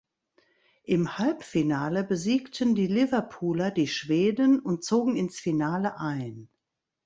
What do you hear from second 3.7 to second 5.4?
Schweden und zogen ins